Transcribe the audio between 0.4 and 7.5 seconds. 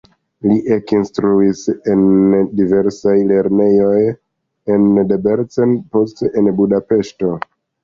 Li ekinstruis en diversaj lernejoj en Debrecen, poste en Budapeŝto.